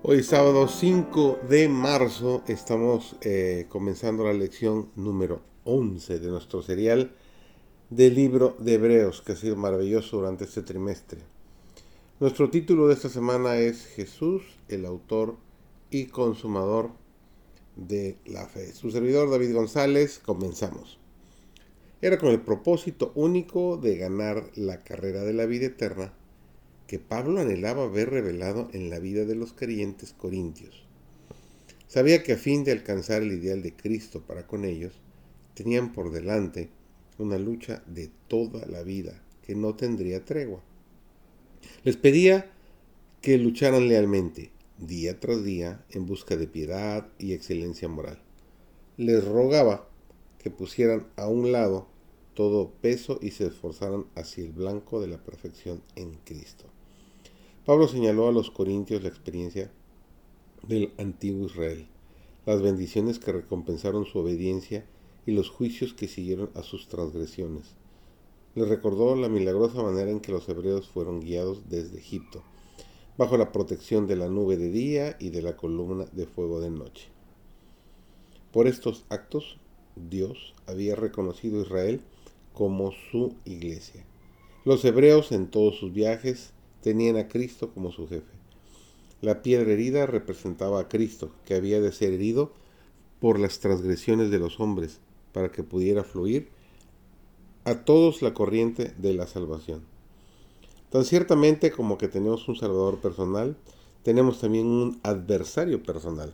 Hoy 0.00 0.22
sábado 0.22 0.68
5 0.68 1.40
de 1.48 1.68
marzo 1.68 2.44
estamos 2.46 3.16
eh, 3.20 3.66
comenzando 3.68 4.22
la 4.22 4.32
lección 4.32 4.90
número 4.94 5.42
11 5.64 6.20
de 6.20 6.28
nuestro 6.28 6.62
serial 6.62 7.16
del 7.90 8.14
libro 8.14 8.56
de 8.60 8.74
Hebreos, 8.74 9.22
que 9.22 9.32
ha 9.32 9.36
sido 9.36 9.56
maravilloso 9.56 10.18
durante 10.18 10.44
este 10.44 10.62
trimestre. 10.62 11.18
Nuestro 12.20 12.48
título 12.48 12.86
de 12.86 12.94
esta 12.94 13.08
semana 13.08 13.56
es 13.56 13.86
Jesús, 13.86 14.42
el 14.68 14.86
autor 14.86 15.34
y 15.90 16.06
consumador 16.06 16.90
de 17.74 18.18
la 18.24 18.46
fe. 18.46 18.72
Su 18.74 18.92
servidor 18.92 19.28
David 19.28 19.52
González, 19.52 20.20
comenzamos. 20.24 21.00
Era 22.00 22.18
con 22.18 22.28
el 22.28 22.40
propósito 22.40 23.10
único 23.16 23.76
de 23.76 23.96
ganar 23.96 24.48
la 24.54 24.78
carrera 24.84 25.24
de 25.24 25.32
la 25.32 25.46
vida 25.46 25.66
eterna 25.66 26.12
que 26.88 26.98
Pablo 26.98 27.38
anhelaba 27.38 27.86
ver 27.86 28.08
revelado 28.08 28.70
en 28.72 28.88
la 28.88 28.98
vida 28.98 29.26
de 29.26 29.34
los 29.34 29.52
creyentes 29.52 30.14
corintios. 30.14 30.86
Sabía 31.86 32.22
que 32.22 32.32
a 32.32 32.38
fin 32.38 32.64
de 32.64 32.72
alcanzar 32.72 33.22
el 33.22 33.30
ideal 33.32 33.62
de 33.62 33.76
Cristo 33.76 34.22
para 34.26 34.46
con 34.46 34.64
ellos, 34.64 34.94
tenían 35.52 35.92
por 35.92 36.10
delante 36.10 36.70
una 37.18 37.38
lucha 37.38 37.82
de 37.86 38.10
toda 38.26 38.64
la 38.66 38.82
vida 38.82 39.22
que 39.42 39.54
no 39.54 39.74
tendría 39.74 40.24
tregua. 40.24 40.62
Les 41.84 41.98
pedía 41.98 42.50
que 43.20 43.36
lucharan 43.36 43.86
lealmente, 43.86 44.50
día 44.78 45.20
tras 45.20 45.44
día, 45.44 45.84
en 45.90 46.06
busca 46.06 46.36
de 46.36 46.46
piedad 46.46 47.06
y 47.18 47.34
excelencia 47.34 47.88
moral. 47.88 48.18
Les 48.96 49.22
rogaba 49.22 49.90
que 50.38 50.50
pusieran 50.50 51.06
a 51.16 51.28
un 51.28 51.52
lado 51.52 51.86
todo 52.32 52.70
peso 52.80 53.18
y 53.20 53.32
se 53.32 53.46
esforzaran 53.46 54.06
hacia 54.14 54.44
el 54.44 54.52
blanco 54.52 55.02
de 55.02 55.08
la 55.08 55.18
perfección 55.18 55.82
en 55.94 56.14
Cristo. 56.24 56.64
Pablo 57.68 57.86
señaló 57.86 58.28
a 58.28 58.32
los 58.32 58.50
corintios 58.50 59.02
la 59.02 59.10
experiencia 59.10 59.70
del 60.66 60.94
antiguo 60.96 61.44
Israel, 61.44 61.86
las 62.46 62.62
bendiciones 62.62 63.18
que 63.18 63.30
recompensaron 63.30 64.06
su 64.06 64.20
obediencia 64.20 64.86
y 65.26 65.32
los 65.32 65.50
juicios 65.50 65.92
que 65.92 66.08
siguieron 66.08 66.48
a 66.54 66.62
sus 66.62 66.88
transgresiones. 66.88 67.74
Les 68.54 68.66
recordó 68.66 69.14
la 69.16 69.28
milagrosa 69.28 69.82
manera 69.82 70.10
en 70.10 70.20
que 70.20 70.32
los 70.32 70.48
hebreos 70.48 70.88
fueron 70.88 71.20
guiados 71.20 71.68
desde 71.68 71.98
Egipto, 71.98 72.42
bajo 73.18 73.36
la 73.36 73.52
protección 73.52 74.06
de 74.06 74.16
la 74.16 74.30
nube 74.30 74.56
de 74.56 74.70
día 74.70 75.18
y 75.20 75.28
de 75.28 75.42
la 75.42 75.54
columna 75.54 76.06
de 76.12 76.24
fuego 76.24 76.62
de 76.62 76.70
noche. 76.70 77.08
Por 78.50 78.66
estos 78.66 79.04
actos, 79.10 79.58
Dios 79.94 80.54
había 80.66 80.96
reconocido 80.96 81.58
a 81.58 81.64
Israel 81.64 82.00
como 82.54 82.92
su 83.10 83.34
iglesia. 83.44 84.06
Los 84.64 84.86
hebreos 84.86 85.32
en 85.32 85.50
todos 85.50 85.76
sus 85.76 85.92
viajes 85.92 86.54
tenían 86.82 87.16
a 87.16 87.28
Cristo 87.28 87.70
como 87.72 87.92
su 87.92 88.08
jefe. 88.08 88.32
La 89.20 89.42
piedra 89.42 89.72
herida 89.72 90.06
representaba 90.06 90.80
a 90.80 90.88
Cristo, 90.88 91.32
que 91.44 91.54
había 91.54 91.80
de 91.80 91.92
ser 91.92 92.12
herido 92.12 92.52
por 93.20 93.40
las 93.40 93.58
transgresiones 93.58 94.30
de 94.30 94.38
los 94.38 94.60
hombres, 94.60 95.00
para 95.32 95.50
que 95.50 95.62
pudiera 95.62 96.04
fluir 96.04 96.48
a 97.64 97.84
todos 97.84 98.22
la 98.22 98.32
corriente 98.32 98.94
de 98.96 99.14
la 99.14 99.26
salvación. 99.26 99.82
Tan 100.90 101.04
ciertamente 101.04 101.70
como 101.70 101.98
que 101.98 102.08
tenemos 102.08 102.48
un 102.48 102.56
Salvador 102.56 103.00
personal, 103.00 103.56
tenemos 104.02 104.40
también 104.40 104.66
un 104.66 105.00
adversario 105.02 105.82
personal, 105.82 106.32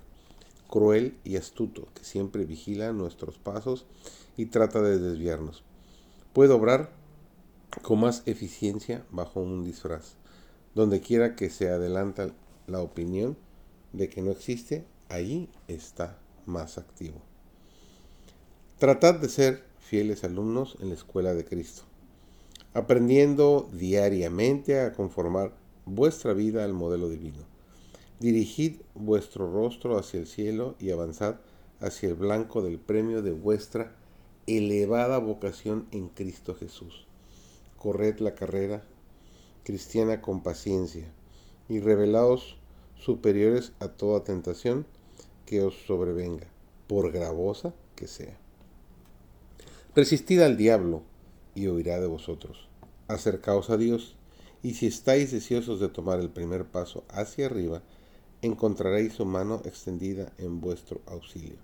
cruel 0.69 1.17
y 1.25 1.37
astuto, 1.37 1.89
que 1.95 2.05
siempre 2.05 2.45
vigila 2.45 2.93
nuestros 2.93 3.39
pasos 3.39 3.85
y 4.37 4.47
trata 4.47 4.81
de 4.81 4.99
desviarnos. 4.99 5.65
Puede 6.33 6.53
obrar 6.53 6.93
con 7.83 8.01
más 8.01 8.23
eficiencia 8.27 9.05
bajo 9.11 9.41
un 9.41 9.65
disfraz. 9.65 10.15
Donde 10.75 11.01
quiera 11.01 11.37
que 11.37 11.51
se 11.51 11.69
adelanta 11.69 12.31
la 12.67 12.81
opinión 12.81 13.37
de 13.93 14.09
que 14.09 14.23
no 14.23 14.31
existe, 14.31 14.85
allí 15.09 15.49
está 15.69 16.19
más 16.47 16.79
activo. 16.79 17.21
Tratad 18.79 19.15
de 19.15 19.29
ser 19.29 19.65
fieles 19.79 20.25
alumnos 20.25 20.77
en 20.81 20.89
la 20.89 20.95
escuela 20.95 21.35
de 21.35 21.45
Cristo, 21.45 21.83
aprendiendo 22.73 23.69
diariamente 23.73 24.81
a 24.81 24.93
conformar 24.93 25.53
vuestra 25.87 26.33
vida 26.33 26.65
al 26.65 26.73
modelo 26.73 27.09
divino. 27.09 27.45
Dirigid 28.19 28.81
vuestro 28.95 29.51
rostro 29.53 29.99
hacia 29.99 30.21
el 30.21 30.27
cielo 30.27 30.75
y 30.79 30.91
avanzad 30.91 31.37
hacia 31.81 32.09
el 32.09 32.15
blanco 32.15 32.63
del 32.63 32.79
premio 32.79 33.23
de 33.23 33.33
vuestra 33.33 33.95
elevada 34.47 35.19
vocación 35.19 35.87
en 35.91 36.09
Cristo 36.09 36.55
Jesús. 36.55 37.07
Corred 37.77 38.19
la 38.21 38.35
carrera 38.35 38.83
cristiana 39.65 40.21
con 40.21 40.43
paciencia, 40.43 41.11
y 41.69 41.81
revelaos 41.81 42.59
superiores 42.97 43.73
a 43.81 43.89
toda 43.89 44.23
tentación 44.23 44.87
que 45.47 45.63
os 45.63 45.75
sobrevenga, 45.87 46.47
por 46.87 47.11
gravosa 47.11 47.75
que 47.97 48.07
sea. 48.07 48.39
Resistid 49.97 50.41
al 50.41 50.57
diablo, 50.57 51.03
y 51.55 51.67
oirá 51.69 51.99
de 51.99 52.07
vosotros. 52.07 52.69
Acercaos 53.09 53.71
a 53.71 53.77
Dios, 53.77 54.17
y 54.63 54.75
si 54.75 54.87
estáis 54.87 55.33
deseosos 55.33 55.81
de 55.81 55.89
tomar 55.89 56.21
el 56.21 56.31
primer 56.31 56.67
paso 56.67 57.05
hacia 57.09 57.47
arriba, 57.47 57.83
encontraréis 58.43 59.15
su 59.15 59.25
mano 59.25 59.63
extendida 59.65 60.33
en 60.39 60.61
vuestro 60.61 61.01
auxilio. 61.07 61.57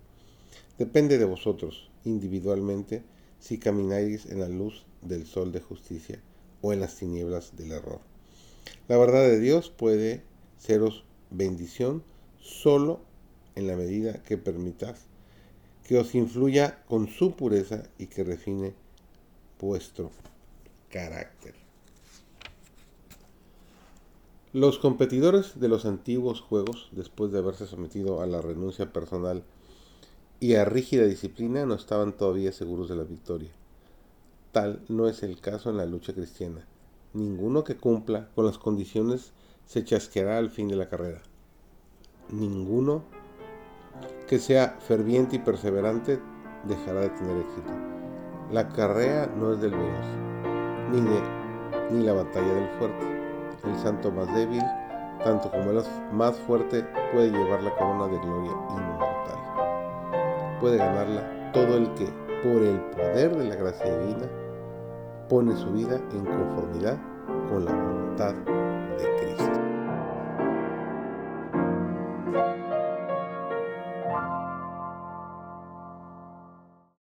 Depende 0.78 1.18
de 1.18 1.26
vosotros, 1.26 1.90
individualmente, 2.04 3.02
si 3.38 3.58
camináis 3.58 4.26
en 4.26 4.40
la 4.40 4.48
luz 4.48 4.86
del 5.02 5.26
sol 5.26 5.52
de 5.52 5.60
justicia 5.60 6.22
o 6.62 6.72
en 6.72 6.80
las 6.80 6.96
tinieblas 6.96 7.56
del 7.56 7.72
error. 7.72 8.00
La 8.88 8.96
verdad 8.96 9.22
de 9.22 9.40
Dios 9.40 9.70
puede 9.70 10.22
seros 10.58 11.04
bendición 11.30 12.02
solo 12.40 13.00
en 13.54 13.66
la 13.66 13.76
medida 13.76 14.22
que 14.22 14.38
permitas 14.38 15.06
que 15.84 15.98
os 15.98 16.14
influya 16.14 16.84
con 16.86 17.08
su 17.08 17.34
pureza 17.34 17.82
y 17.98 18.06
que 18.06 18.24
refine 18.24 18.74
vuestro 19.60 20.10
carácter. 20.88 21.54
Los 24.52 24.78
competidores 24.78 25.60
de 25.60 25.68
los 25.68 25.84
antiguos 25.86 26.40
juegos, 26.40 26.88
después 26.92 27.30
de 27.30 27.38
haberse 27.38 27.66
sometido 27.66 28.20
a 28.20 28.26
la 28.26 28.42
renuncia 28.42 28.92
personal 28.92 29.44
y 30.40 30.54
a 30.54 30.64
rígida 30.64 31.06
disciplina, 31.06 31.66
no 31.66 31.74
estaban 31.74 32.16
todavía 32.16 32.50
seguros 32.50 32.88
de 32.88 32.96
la 32.96 33.04
victoria. 33.04 33.50
Tal 34.52 34.80
no 34.88 35.08
es 35.08 35.22
el 35.22 35.40
caso 35.40 35.70
en 35.70 35.76
la 35.76 35.86
lucha 35.86 36.12
cristiana. 36.12 36.66
Ninguno 37.12 37.62
que 37.64 37.76
cumpla 37.76 38.28
con 38.34 38.46
las 38.46 38.58
condiciones 38.58 39.32
se 39.66 39.84
chasqueará 39.84 40.38
al 40.38 40.50
fin 40.50 40.66
de 40.68 40.76
la 40.76 40.88
carrera. 40.88 41.22
Ninguno 42.30 43.02
que 44.28 44.38
sea 44.38 44.76
ferviente 44.80 45.36
y 45.36 45.38
perseverante 45.38 46.20
dejará 46.64 47.00
de 47.02 47.10
tener 47.10 47.36
éxito. 47.38 47.70
La 48.50 48.68
carrera 48.68 49.26
no 49.36 49.52
es 49.52 49.60
del 49.60 49.70
veloz, 49.70 50.06
ni, 50.92 51.00
ni 51.96 52.04
la 52.04 52.14
batalla 52.14 52.52
del 52.52 52.68
fuerte. 52.78 53.06
El 53.64 53.78
santo 53.78 54.10
más 54.10 54.32
débil, 54.34 54.62
tanto 55.22 55.50
como 55.50 55.70
el 55.70 55.82
más 56.12 56.36
fuerte, 56.40 56.84
puede 57.12 57.30
llevar 57.30 57.62
la 57.62 57.76
corona 57.76 58.06
de 58.08 58.18
gloria 58.18 58.52
inmortal. 58.70 60.58
Puede 60.60 60.78
ganarla 60.78 61.52
todo 61.52 61.76
el 61.76 61.94
que, 61.94 62.06
por 62.42 62.62
el 62.62 62.80
poder 62.92 63.36
de 63.36 63.44
la 63.44 63.54
gracia 63.54 63.98
divina, 63.98 64.26
pone 65.30 65.56
su 65.56 65.70
vida 65.70 65.94
en 66.12 66.24
conformidad 66.24 66.98
con 67.48 67.64
la 67.64 67.72
voluntad 67.72 68.34